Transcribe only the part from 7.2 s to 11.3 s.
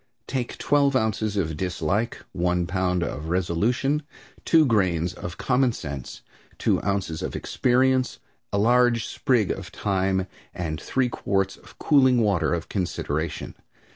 of experience, a large sprig of time, and three